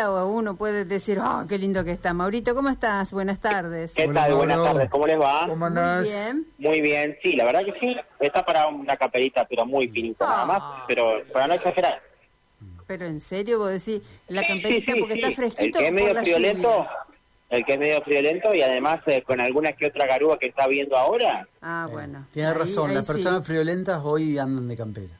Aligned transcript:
o 0.00 0.26
uno 0.28 0.56
puede 0.56 0.86
decir, 0.86 1.18
oh, 1.18 1.44
qué 1.46 1.58
lindo 1.58 1.84
que 1.84 1.90
está. 1.90 2.14
Maurito, 2.14 2.54
¿cómo 2.54 2.70
estás? 2.70 3.12
Buenas 3.12 3.40
tardes. 3.40 3.92
¿Qué 3.94 4.08
tal? 4.08 4.32
Buenas 4.32 4.56
tardes, 4.64 4.88
¿cómo 4.90 5.06
les 5.06 5.20
va? 5.20 5.40
¿Cómo 5.42 5.56
Muy 5.56 5.66
andás? 5.66 6.08
bien. 6.08 6.46
Muy 6.56 6.80
bien, 6.80 7.18
sí, 7.22 7.34
la 7.36 7.44
verdad 7.44 7.60
que 7.66 7.74
sí. 7.78 7.94
Está 8.18 8.42
para 8.42 8.68
una 8.68 8.96
caperita, 8.96 9.46
pero 9.46 9.66
muy 9.66 9.88
finita 9.88 10.24
nada 10.24 10.46
más, 10.46 10.62
Ah. 10.62 10.84
pero 10.88 11.22
para 11.30 11.46
no 11.46 11.54
exagerar. 11.54 12.00
Pero 12.86 13.04
en 13.04 13.20
serio, 13.20 13.58
vos 13.58 13.70
decís, 13.70 14.00
la 14.28 14.40
Sí, 14.40 14.48
camperita 14.48 14.92
sí, 14.94 14.98
porque 14.98 15.12
sí. 15.14 15.18
está 15.20 15.28
El 15.28 15.34
fresquito 15.34 15.78
que 15.78 15.86
es 15.86 15.92
medio 15.92 16.14
friolento, 16.22 16.68
lluvia. 16.78 16.90
el 17.50 17.64
que 17.66 17.72
es 17.74 17.78
medio 17.78 18.00
friolento 18.02 18.54
y 18.54 18.62
además 18.62 19.00
eh, 19.06 19.22
con 19.22 19.40
alguna 19.42 19.72
que 19.72 19.86
otra 19.88 20.06
garúa 20.06 20.38
que 20.38 20.46
está 20.46 20.66
viendo 20.68 20.96
ahora. 20.96 21.46
Ah, 21.60 21.86
bueno. 21.92 22.24
Tiene 22.32 22.48
Ahí- 22.48 22.54
razón, 22.54 22.88
ahí 22.90 22.96
las 22.96 23.06
sí. 23.06 23.12
personas 23.12 23.46
friolentas 23.46 24.00
hoy 24.02 24.38
andan 24.38 24.68
de 24.68 24.76
campera. 24.76 25.12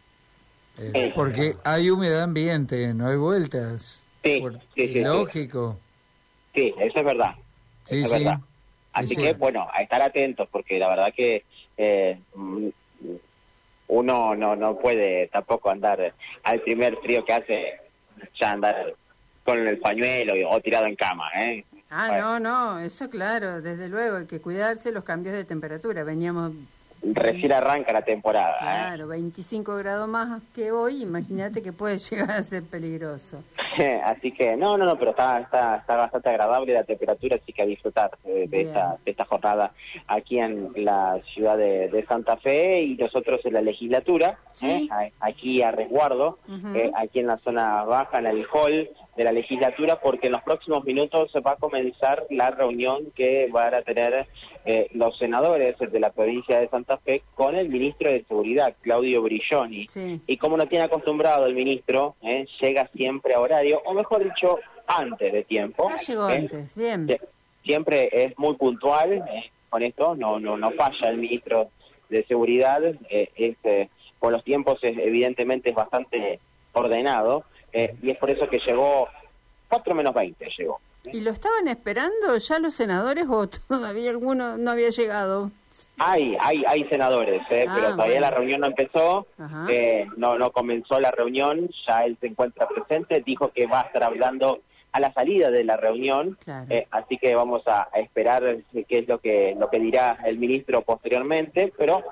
Eh, 0.79 0.91
Sí. 0.95 1.13
Porque 1.15 1.57
hay 1.63 1.91
humedad 1.91 2.23
ambiente, 2.23 2.95
no 2.95 3.07
hay 3.09 3.17
vueltas. 3.19 3.99
Sí, 4.25 4.41
Por- 4.41 4.61
sí, 4.61 4.61
sí, 4.77 4.93
sí. 4.93 5.01
Lógico. 5.01 5.79
Sí, 6.55 6.75
eso 6.79 6.99
es 6.99 7.05
verdad. 7.05 7.35
Sí, 7.85 7.99
eso 8.01 8.07
es 8.07 8.13
sí. 8.13 8.25
verdad. 8.25 8.41
Así 8.93 9.07
Sí, 9.09 9.17
que, 9.17 9.31
sí. 9.31 9.37
bueno, 9.39 9.67
a 9.73 9.83
estar 9.83 10.03
atentos, 10.03 10.49
porque 10.51 10.79
la 10.79 10.89
verdad 10.89 11.13
que 11.17 11.45
eh, 11.79 12.19
uno 13.89 14.35
no 14.35 14.57
no 14.57 14.79
puede 14.79 15.29
tampoco 15.29 15.71
andar 15.71 16.15
al 16.45 16.61
primer 16.61 16.97
frío 16.99 17.25
que 17.25 17.33
hace, 17.33 17.81
ya 18.39 18.53
andar 18.53 18.95
con 19.45 19.67
el 19.67 19.79
pañuelo 19.79 20.35
o 20.51 20.61
tirado 20.61 20.87
en 20.87 20.95
cama, 20.97 21.31
¿eh? 21.37 21.65
Ah, 21.91 22.09
Bueno, 22.09 22.39
no, 22.41 22.75
no, 22.75 22.79
eso 22.81 23.11
claro, 23.11 23.61
desde 23.61 23.89
luego, 23.89 24.19
hay 24.19 24.27
que 24.27 24.41
cuidarse 24.41 24.93
los 24.93 25.05
cambios 25.05 25.35
de 25.35 25.45
temperatura. 25.45 26.05
Veníamos, 26.05 26.53
Recién 27.05 27.53
arranca 27.53 27.93
la 27.93 28.03
temporada, 28.03 28.55
¿eh? 28.55 28.61
claro, 28.61 29.09
25 29.09 29.75
grados 29.77 30.09
más 30.09 30.41
que 30.55 30.71
hoy, 30.71 31.03
imagínate 31.03 31.61
que 31.63 31.73
puede 31.73 31.99
llegar 32.11 32.31
a 32.31 32.43
ser 32.43 32.63
peligroso. 32.63 33.43
Así 34.05 34.31
que, 34.33 34.57
no, 34.57 34.77
no, 34.79 34.85
no, 34.85 34.97
pero 34.99 35.11
está, 35.13 35.41
está, 35.41 35.77
está 35.77 35.97
bastante 35.97 36.29
agradable 36.29 36.75
la 36.75 36.85
temperatura, 36.85 37.37
así 37.43 37.53
que 37.53 37.63
a 37.63 37.67
disfrutar 37.67 38.11
eh, 38.25 38.47
de, 38.49 38.61
esta, 38.63 38.99
de 39.05 39.11
esta 39.11 39.25
jornada 39.25 39.73
aquí 40.07 40.39
en 40.39 40.71
la 40.77 41.19
ciudad 41.35 41.57
de, 41.57 41.89
de 41.89 42.05
Santa 42.07 42.37
Fe 42.37 42.83
y 42.83 42.95
nosotros 42.97 43.41
en 43.45 43.55
la 43.55 43.63
legislatura, 43.63 44.39
Sí. 44.53 44.89
¿eh? 45.01 45.13
Aquí 45.21 45.63
a 45.63 45.71
resguardo, 45.73 46.39
eh, 46.75 46.93
aquí 46.95 47.21
en 47.21 47.27
la 47.29 47.39
zona 47.39 47.83
baja, 47.85 48.19
en 48.19 48.27
el 48.27 48.47
hall 48.53 48.91
de 49.17 49.25
la 49.25 49.33
legislatura, 49.33 50.01
porque 50.01 50.29
en 50.29 50.33
los 50.33 50.43
próximos 50.43 50.85
minutos 50.85 51.31
va 51.47 51.53
a 51.53 51.57
comenzar 51.57 52.25
la 52.31 52.51
reunión 52.51 53.11
que 53.15 53.47
van 53.53 53.75
a 53.75 53.83
tener 53.83 54.27
eh, 54.65 54.89
los 54.95 55.19
senadores 55.19 55.77
de 55.79 56.01
la 56.01 56.11
provincia 56.13 56.59
de 56.59 56.69
Santa 56.69 56.97
Fe 56.99 57.23
con 57.35 57.55
el 57.55 57.69
ministro 57.69 58.11
de 58.11 58.25
Seguridad, 58.25 58.75
Claudio 58.81 59.21
Brilloni. 59.23 59.87
Sí. 59.89 60.21
Y 60.27 60.37
como 60.39 60.57
no 60.57 60.67
tiene 60.67 60.87
acostumbrado 60.87 61.45
el 61.47 61.55
ministro, 61.55 62.15
¿eh? 62.23 62.47
llega 62.61 62.89
siempre 62.95 63.35
a 63.35 63.41
horario, 63.41 63.83
o 63.85 63.93
mejor 63.93 64.25
dicho, 64.25 64.59
antes 64.87 65.33
de 65.33 65.45
tiempo. 65.45 65.91
Ah, 65.93 65.97
llegó 65.97 66.31
¿eh? 66.31 66.37
antes, 66.37 66.75
bien. 66.75 67.07
Sie- 67.07 67.21
Siempre 67.65 68.09
es 68.13 68.37
muy 68.39 68.57
puntual 68.57 69.13
¿eh? 69.13 69.51
con 69.71 69.83
esto, 69.85 70.17
no, 70.17 70.41
no, 70.41 70.57
no 70.57 70.73
falla 70.73 71.09
el 71.11 71.19
ministro 71.19 71.69
de 72.09 72.25
Seguridad, 72.25 72.83
eh, 73.09 73.29
es, 73.37 73.57
eh, 73.63 73.89
con 74.19 74.33
los 74.33 74.43
tiempos 74.43 74.79
es- 74.83 74.99
evidentemente 74.99 75.71
es 75.71 75.77
bastante 75.77 76.41
ordenado, 76.73 77.45
eh, 77.73 77.95
y 78.03 78.11
es 78.11 78.19
por 78.19 78.31
eso 78.31 78.49
que 78.49 78.59
llegó 78.59 79.09
4 79.69 79.95
menos 79.95 80.15
20 80.15 80.49
llegó. 80.59 80.81
¿Y 81.05 81.21
lo 81.21 81.31
estaban 81.33 81.67
esperando 81.67 82.37
ya 82.37 82.59
los 82.61 82.75
senadores 82.75 83.27
o 83.29 83.49
todavía 83.69 84.11
alguno 84.11 84.57
no 84.57 84.71
había 84.71 84.91
llegado? 84.91 85.51
Hay, 85.99 86.37
hay, 86.39 86.63
hay 86.67 86.85
senadores, 86.85 87.41
¿eh? 87.51 87.65
Ah, 87.69 87.73
pero 87.75 87.91
todavía 87.93 88.21
bueno. 88.21 88.21
la 88.21 88.31
reunión 88.31 88.61
no 88.61 88.67
empezó, 88.67 89.27
eh, 89.71 90.07
no, 90.17 90.39
no 90.39 90.51
comenzó 90.53 91.01
la 91.01 91.11
reunión, 91.11 91.71
ya 91.87 92.05
él 92.05 92.17
se 92.21 92.27
encuentra 92.27 92.69
presente, 92.69 93.23
dijo 93.25 93.49
que 93.53 93.67
va 93.67 93.81
a 93.81 93.85
estar 93.85 94.03
hablando 94.05 94.61
a 94.93 95.01
la 95.01 95.11
salida 95.15 95.51
de 95.51 95.65
la 95.65 95.79
reunión, 95.79 96.37
Claro. 96.45 96.67
eh, 96.69 96.87
así 96.91 97.17
que 97.17 97.35
vamos 97.35 97.67
a, 97.67 97.89
a 97.91 98.01
esperar 98.01 98.45
eh, 98.45 98.85
qué 98.87 98.99
es 98.99 99.09
lo 99.09 99.19
que, 99.19 99.57
lo 99.59 99.71
que 99.71 99.79
dirá 99.79 100.19
el 100.27 100.37
ministro 100.37 100.83
posteriormente, 100.83 101.73
pero 101.79 102.03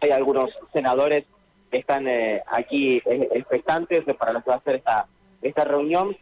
hay 0.00 0.10
algunos 0.10 0.50
senadores 0.72 1.24
están 1.70 2.08
eh, 2.08 2.42
aquí 2.46 3.02
eh, 3.04 3.28
expectantes 3.32 4.04
para 4.18 4.32
lo 4.32 4.42
que 4.42 4.50
va 4.50 4.56
a 4.56 4.62
ser 4.62 4.76
esta, 4.76 5.06
esta 5.42 5.64
reunión 5.64 6.16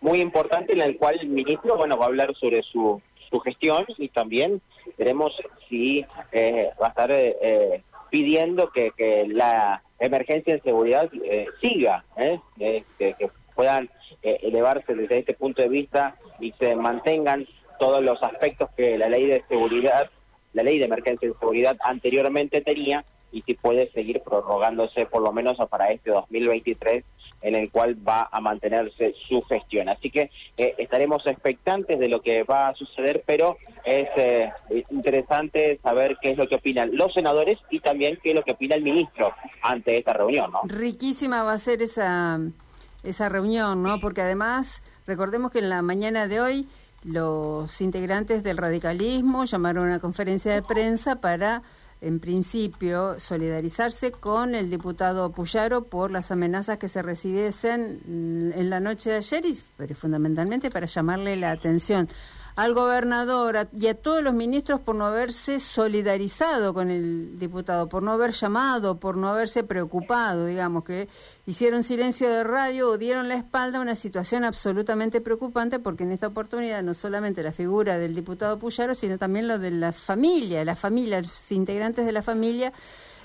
muy 0.00 0.20
importante 0.20 0.72
en 0.72 0.82
el 0.82 0.96
cual 0.96 1.18
el 1.20 1.28
ministro 1.28 1.76
bueno 1.76 1.96
va 1.96 2.06
a 2.06 2.08
hablar 2.08 2.34
sobre 2.34 2.62
su, 2.62 3.00
su 3.30 3.40
gestión 3.40 3.84
y 3.98 4.08
también 4.08 4.60
veremos 4.98 5.32
si 5.68 6.04
eh, 6.32 6.70
va 6.80 6.86
a 6.86 6.90
estar 6.90 7.10
eh, 7.10 7.36
eh, 7.40 7.82
pidiendo 8.10 8.70
que, 8.70 8.92
que 8.96 9.26
la 9.28 9.82
emergencia 9.98 10.54
en 10.54 10.62
seguridad 10.62 11.10
eh, 11.24 11.46
siga, 11.60 12.04
¿eh? 12.16 12.38
Eh, 12.58 12.84
que, 12.98 13.14
que 13.14 13.28
puedan 13.54 13.88
eh, 14.22 14.38
elevarse 14.42 14.94
desde 14.94 15.18
este 15.18 15.34
punto 15.34 15.62
de 15.62 15.68
vista 15.68 16.16
y 16.40 16.52
se 16.52 16.76
mantengan 16.76 17.46
todos 17.78 18.02
los 18.02 18.22
aspectos 18.22 18.70
que 18.76 18.98
la 18.98 19.08
ley 19.08 19.26
de 19.26 19.42
seguridad, 19.48 20.10
la 20.52 20.62
ley 20.62 20.78
de 20.78 20.84
emergencia 20.84 21.26
en 21.26 21.38
seguridad 21.38 21.76
anteriormente 21.82 22.60
tenía 22.60 23.04
y 23.34 23.42
si 23.42 23.54
puede 23.54 23.90
seguir 23.92 24.20
prorrogándose 24.22 25.06
por 25.06 25.22
lo 25.22 25.32
menos 25.32 25.56
para 25.68 25.90
este 25.90 26.10
2023 26.10 27.04
en 27.42 27.54
el 27.54 27.70
cual 27.70 27.96
va 28.06 28.28
a 28.32 28.40
mantenerse 28.40 29.12
su 29.28 29.42
gestión. 29.42 29.90
Así 29.90 30.10
que 30.10 30.30
eh, 30.56 30.74
estaremos 30.78 31.26
expectantes 31.26 31.98
de 31.98 32.08
lo 32.08 32.22
que 32.22 32.42
va 32.42 32.68
a 32.68 32.74
suceder, 32.74 33.22
pero 33.26 33.58
es 33.84 34.08
eh, 34.16 34.50
interesante 34.90 35.78
saber 35.82 36.16
qué 36.22 36.30
es 36.30 36.38
lo 36.38 36.48
que 36.48 36.54
opinan 36.54 36.96
los 36.96 37.12
senadores 37.12 37.58
y 37.70 37.80
también 37.80 38.18
qué 38.22 38.30
es 38.30 38.36
lo 38.36 38.42
que 38.42 38.52
opina 38.52 38.76
el 38.76 38.82
ministro 38.82 39.34
ante 39.60 39.98
esta 39.98 40.14
reunión, 40.14 40.52
¿no? 40.52 40.60
Riquísima 40.64 41.42
va 41.42 41.52
a 41.52 41.58
ser 41.58 41.82
esa, 41.82 42.40
esa 43.02 43.28
reunión, 43.28 43.82
¿no? 43.82 44.00
Porque 44.00 44.22
además, 44.22 44.82
recordemos 45.06 45.50
que 45.50 45.58
en 45.58 45.68
la 45.68 45.82
mañana 45.82 46.26
de 46.28 46.40
hoy 46.40 46.66
los 47.04 47.82
integrantes 47.82 48.42
del 48.42 48.56
radicalismo 48.56 49.44
llamaron 49.44 49.84
a 49.84 49.88
una 49.88 49.98
conferencia 50.00 50.54
de 50.54 50.62
prensa 50.62 51.20
para, 51.20 51.62
en 52.04 52.20
principio, 52.20 53.18
solidarizarse 53.18 54.12
con 54.12 54.54
el 54.54 54.68
diputado 54.68 55.32
Puyaro 55.32 55.84
por 55.84 56.10
las 56.10 56.30
amenazas 56.30 56.76
que 56.76 56.88
se 56.88 57.00
recibiesen 57.00 58.52
en 58.54 58.70
la 58.70 58.78
noche 58.78 59.10
de 59.10 59.16
ayer 59.16 59.46
y 59.46 59.58
pero 59.76 59.94
fundamentalmente 59.94 60.70
para 60.70 60.86
llamarle 60.86 61.36
la 61.36 61.50
atención 61.50 62.08
al 62.56 62.72
gobernador 62.72 63.68
y 63.76 63.88
a 63.88 63.94
todos 63.94 64.22
los 64.22 64.32
ministros 64.32 64.80
por 64.80 64.94
no 64.94 65.06
haberse 65.06 65.58
solidarizado 65.58 66.72
con 66.72 66.90
el 66.90 67.36
diputado, 67.38 67.88
por 67.88 68.02
no 68.04 68.12
haber 68.12 68.30
llamado, 68.30 69.00
por 69.00 69.16
no 69.16 69.28
haberse 69.28 69.64
preocupado, 69.64 70.46
digamos, 70.46 70.84
que 70.84 71.08
hicieron 71.46 71.82
silencio 71.82 72.28
de 72.30 72.44
radio 72.44 72.90
o 72.90 72.98
dieron 72.98 73.28
la 73.28 73.34
espalda 73.34 73.78
a 73.78 73.80
una 73.80 73.96
situación 73.96 74.44
absolutamente 74.44 75.20
preocupante 75.20 75.80
porque 75.80 76.04
en 76.04 76.12
esta 76.12 76.28
oportunidad 76.28 76.82
no 76.84 76.94
solamente 76.94 77.42
la 77.42 77.52
figura 77.52 77.98
del 77.98 78.14
diputado 78.14 78.58
Puyaro, 78.58 78.94
sino 78.94 79.18
también 79.18 79.48
lo 79.48 79.58
de 79.58 79.72
las 79.72 80.00
familias, 80.00 80.64
las 80.64 80.78
familias, 80.78 81.26
los 81.26 81.52
integrantes 81.52 82.06
de 82.06 82.12
la 82.12 82.22
familia 82.22 82.72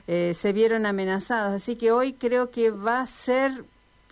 eh, 0.07 0.33
se 0.33 0.53
vieron 0.53 0.87
amenazados. 0.87 1.53
Así 1.53 1.75
que 1.75 1.91
hoy 1.91 2.13
creo 2.13 2.49
que 2.49 2.71
va 2.71 3.01
a 3.01 3.05
ser 3.05 3.63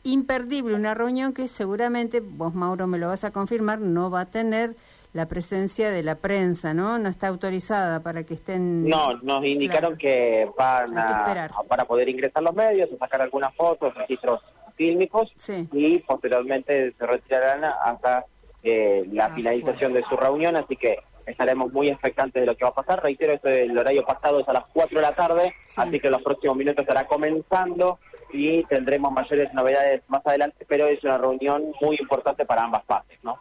imperdible 0.03 0.75
una 0.75 0.93
reunión 0.93 1.33
que 1.33 1.47
seguramente, 1.47 2.19
vos 2.19 2.53
Mauro 2.53 2.85
me 2.85 2.99
lo 2.99 3.07
vas 3.07 3.23
a 3.23 3.31
confirmar, 3.31 3.79
no 3.79 4.11
va 4.11 4.21
a 4.21 4.25
tener 4.25 4.75
la 5.17 5.27
presencia 5.27 5.89
de 5.89 6.03
la 6.03 6.15
prensa, 6.15 6.73
¿no? 6.75 6.99
No 6.99 7.09
está 7.09 7.27
autorizada 7.27 8.01
para 8.01 8.23
que 8.23 8.35
estén... 8.35 8.87
No, 8.87 9.13
nos 9.23 9.43
indicaron 9.43 9.95
Claro. 9.95 9.97
que 9.97 10.47
van 10.57 10.85
que 10.85 10.99
a, 10.99 11.49
para 11.67 11.85
poder 11.85 12.07
ingresar 12.07 12.43
los 12.43 12.53
medios, 12.53 12.87
sacar 12.99 13.21
algunas 13.23 13.53
fotos, 13.55 13.93
registros 13.95 14.41
fílmicos 14.75 15.33
Sí. 15.35 15.67
y 15.73 15.97
posteriormente 15.99 16.93
se 16.97 17.05
retirarán 17.05 17.63
hasta 17.83 18.25
eh, 18.63 19.05
la 19.11 19.25
Ah, 19.25 19.29
finalización 19.33 19.93
de 19.93 20.03
su 20.03 20.15
reunión, 20.17 20.55
así 20.55 20.75
que 20.75 20.97
estaremos 21.25 21.71
muy 21.73 21.89
expectantes 21.89 22.41
de 22.41 22.45
lo 22.45 22.55
que 22.55 22.63
va 22.65 22.69
a 22.69 22.73
pasar. 22.75 23.01
Reitero, 23.01 23.33
esto 23.33 23.49
el 23.49 23.75
horario 23.77 24.05
pasado 24.05 24.39
es 24.39 24.47
a 24.47 24.53
las 24.53 24.65
4 24.73 24.97
de 24.99 25.01
la 25.01 25.11
tarde, 25.13 25.53
Sí. 25.65 25.81
así 25.81 25.99
que 25.99 26.07
en 26.07 26.13
los 26.13 26.21
próximos 26.21 26.55
minutos 26.57 26.83
estará 26.83 27.07
comenzando 27.07 27.97
y 28.33 28.63
tendremos 28.65 29.11
mayores 29.11 29.51
novedades 29.53 30.01
más 30.09 30.21
adelante, 30.25 30.63
pero 30.67 30.85
es 30.87 31.03
una 31.03 31.17
reunión 31.17 31.71
muy 31.81 31.97
importante 31.99 32.45
para 32.45 32.63
ambas 32.63 32.83
partes, 32.85 33.17
¿no? 33.23 33.39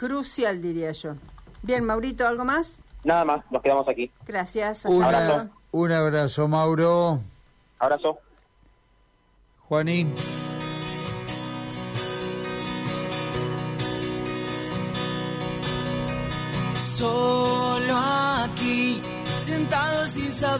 Crucial, 0.00 0.62
diría 0.62 0.92
yo. 0.92 1.12
Bien, 1.60 1.84
Maurito, 1.84 2.26
¿algo 2.26 2.42
más? 2.42 2.78
Nada 3.04 3.22
más, 3.26 3.44
nos 3.50 3.60
quedamos 3.60 3.86
aquí. 3.86 4.10
Gracias. 4.26 4.86
hasta 4.86 4.88
Un, 4.88 5.02
luego. 5.02 5.18
Abrazo. 5.18 5.50
un 5.72 5.92
abrazo, 5.92 6.48
Mauro. 6.48 7.20
Abrazo. 7.78 8.18
Juanín. 9.68 10.14
Solo 16.96 17.96
aquí, 18.44 19.00
sentado 19.36 20.06
sin 20.06 20.30
saber. 20.32 20.58